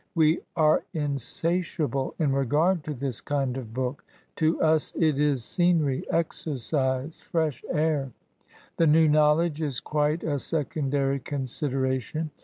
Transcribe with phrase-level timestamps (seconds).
[0.15, 4.03] We are insatiable in regard to this kind of book.
[4.37, 8.09] To us it is scenery, exercise, firesh air.
[8.77, 12.31] The new knowledge is quite a secondary consideration.